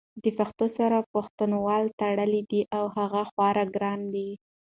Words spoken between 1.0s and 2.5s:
پښتنواله تړلې